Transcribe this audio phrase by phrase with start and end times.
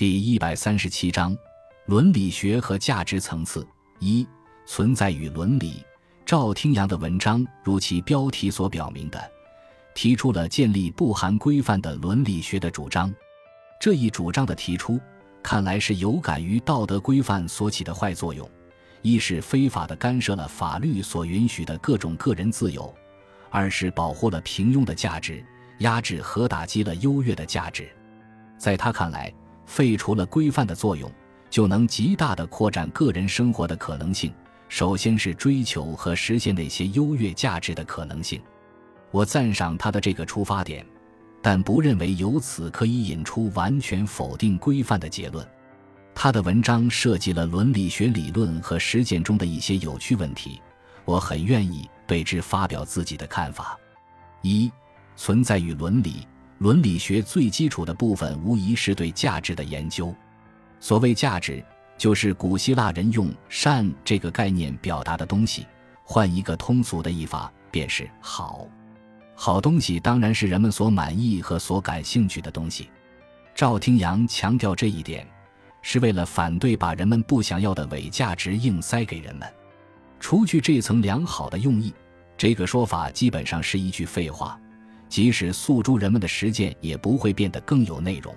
[0.00, 1.36] 第一百三十七章：
[1.84, 3.68] 伦理学和价值层次。
[3.98, 4.26] 一、
[4.64, 5.84] 存在与伦理。
[6.24, 9.30] 赵听阳的文章如其标题所表明的，
[9.94, 13.14] 提出了建立不含规范的伦理学的主张。
[13.78, 14.98] 这一主张的提出，
[15.42, 18.50] 看来是有感于道德规范所起的坏作用：
[19.02, 22.90] 一是非法的干涉了法律所允许的各种个人自由；
[23.50, 25.44] 二是保护了平庸的价值，
[25.80, 27.86] 压制和打击了优越的价值。
[28.56, 29.30] 在他看来，
[29.70, 31.08] 废除了规范的作用，
[31.48, 34.34] 就能极大的扩展个人生活的可能性。
[34.68, 38.42] 首先是追求和实现那些优越价值的可能性。
[39.12, 40.84] 我赞赏他的这个出发点，
[41.40, 45.46] 但不认为由此可以引出完全否定规范的结论。
[46.16, 50.60] 他的文章涉及了伦理学理论和实践中的一些有趣问题，
[51.04, 53.78] 我很愿意对之发表自己的看法。
[54.42, 54.68] 一、
[55.14, 56.26] 存在与伦理。
[56.60, 60.14] 伦理学最基础的部分，无疑是对价值的研究。
[60.78, 61.64] 所谓价值，
[61.96, 65.66] 就是古希腊人用“善”这个概念表达的东西。
[66.04, 68.68] 换一个通俗的译法，便是好。
[69.34, 72.90] 好东西当然是人们所满意和所感兴趣的东西。
[73.54, 75.26] 赵廷阳强调这一点，
[75.80, 79.50] 是为了反对把人们不想要的伪价值硬塞给人们。
[80.18, 81.94] 除去这层良好的用意，
[82.36, 84.60] 这个说法基本上是一句废话。
[85.10, 88.34] 即使诉诸人们的实践，也不会变得更有内容。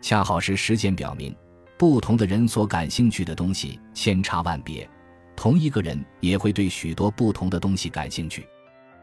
[0.00, 1.34] 恰好是实践表明，
[1.76, 4.88] 不同的人所感兴趣的东西千差万别，
[5.34, 8.46] 同一个人也会对许多不同的东西感兴趣。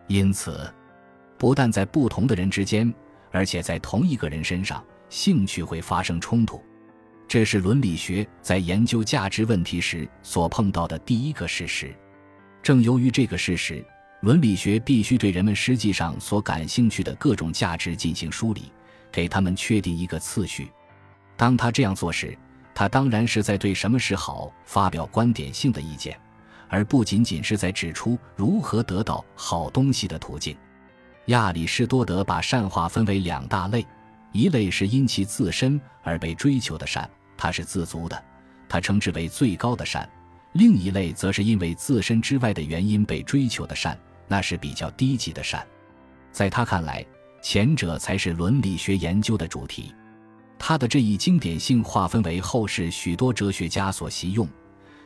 [0.07, 0.73] 因此，
[1.37, 2.91] 不但在不同的人之间，
[3.31, 6.63] 而且在同一个人身上，兴趣会发生冲突。
[7.27, 11.93] 这是伦理学在研究价值问题时所碰到的第一个事实。
[12.61, 13.85] 正由于这个事实。
[14.23, 18.71] 伦理学必须对人们实际上所感兴趣的各种价值进行梳理，
[19.11, 20.71] 给他们确定一个次序。
[21.35, 22.37] 当他这样做时，
[22.73, 26.17] 他当然是在对什么是好发表观点性的意见，
[26.69, 30.55] 而不仅仅是在指出如何得到好东西的途径。
[31.25, 33.85] 亚里士多德把善划分为两大类：
[34.31, 38.23] 一类是因其自身而被追求的善，它是自足的，
[38.69, 40.07] 他称之为最高的善；
[40.53, 43.99] 另一类则是因为自身之外的原因被追求的善。
[44.27, 45.65] 那是比较低级的善，
[46.31, 47.05] 在他看来，
[47.41, 49.93] 前者才是伦理学研究的主题。
[50.57, 54.47] 他的这一经典性划分为后世许多哲学家所习用，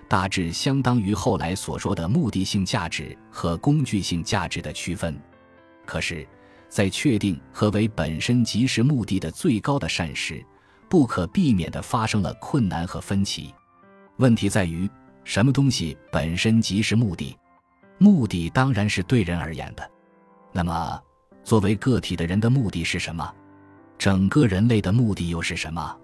[0.07, 5.19] 大致相当于后来所说的目的性价值和工具性价值的区分。
[5.85, 6.27] 可是，
[6.69, 10.45] 在确定何为本身即是目的的最高的善时，
[10.87, 13.53] 不可避免地发生了困难和分歧。
[14.17, 14.87] 问题在于，
[15.23, 17.35] 什么东西本身即是目的？
[17.97, 19.89] 目的当然是对人而言的，
[20.51, 21.01] 那么
[21.43, 23.33] 作为个体的人的目的是什么？
[23.97, 25.97] 整个人类的目的又是什么？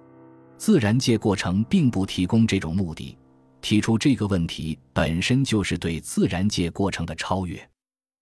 [0.57, 3.17] 自然界过程并不提供这种目的，
[3.61, 7.69] 提出这个问题本身就是对自然界过程的超越。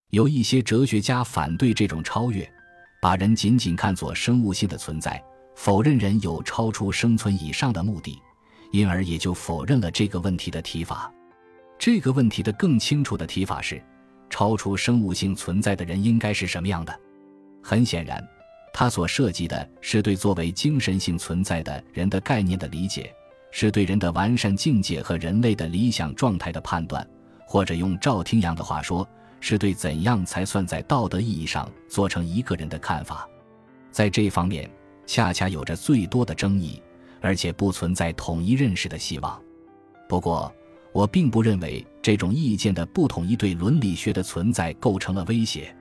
[0.09, 2.51] 有一些哲学家反对这种超越，
[3.01, 5.23] 把人仅仅看作生物性的存在，
[5.55, 8.19] 否认人有超出生存以上的目的，
[8.71, 11.09] 因而也就否认了这个问题的提法。
[11.81, 13.81] 这个问题的更清楚的提法是：
[14.29, 16.95] 超出生物性存在的人应该是什么样的？
[17.63, 18.23] 很显然，
[18.71, 23.11] 他所涉及的是对作为精神性存在的人的概念的理解，
[23.49, 27.03] 是对人的完善境界和人类的理想状态的判断，
[27.47, 29.07] 或者用赵听阳的话说，
[29.39, 33.27] 是对怎样才算在道德意义上做成一个人的看法。
[33.89, 34.69] 在这方面，
[35.07, 36.79] 恰恰有着最多的争议，
[37.21, 39.41] 而且不存在统一认识的希望。
[40.07, 40.53] 不过，
[40.93, 45.73] 我并不认为这种意见的不统一对伦理学的存在构成了威胁，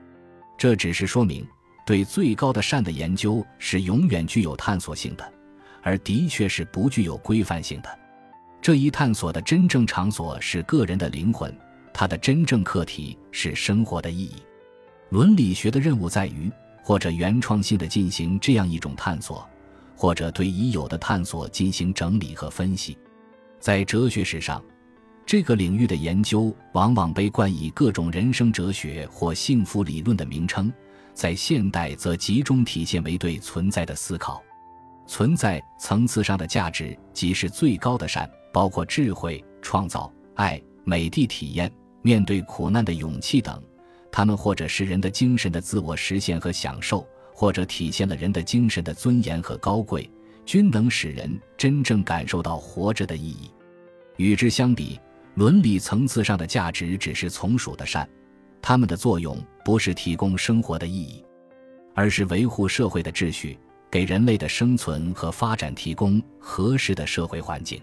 [0.57, 1.45] 这只是说明
[1.85, 5.33] 对最高的善的研究是永远具有探索性的，
[5.81, 7.99] 而的确是不具有规范性的。
[8.61, 11.53] 这一探索的真正场所是个人的灵魂，
[11.93, 14.35] 它的真正课题是生活的意义。
[15.09, 16.49] 伦理学的任务在于，
[16.83, 19.45] 或者原创性的进行这样一种探索，
[19.95, 22.97] 或者对已有的探索进行整理和分析。
[23.59, 24.63] 在哲学史上。
[25.25, 30.71] 这个领域的研究往往被冠以各种人生哲学或幸福理论的名称，
[31.13, 34.43] 在现代则集中体现为对存在的思考。
[35.07, 41.71] 存在层次上的价值即是最高的善，包括智慧、创造、爱、美的体验、
[42.01, 43.61] 面对苦难的勇气等。
[44.11, 50.09] 它们或者是人的精神的自我实现和享受，或者体现了人的精神的尊严和高贵，
[50.45, 53.49] 均能使人真正感受到活着的意义。
[54.17, 54.99] 与之相比，
[55.35, 58.07] 伦理层次上的价值只是从属的善，
[58.61, 61.23] 它们的作用不是提供生活的意义，
[61.95, 63.57] 而是维护社会的秩序，
[63.89, 67.81] 给人类的生存和发展提供合适的社会环境。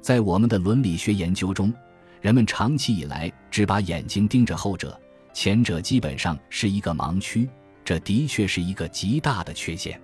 [0.00, 1.72] 在我们的伦理学研究中，
[2.20, 5.00] 人们长期以来只把眼睛盯着后者，
[5.32, 7.48] 前者基本上是一个盲区，
[7.84, 10.00] 这的确是一个极大的缺陷。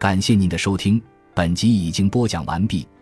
[0.00, 1.00] 感谢您的收听，
[1.32, 2.88] 本集已经播讲完毕。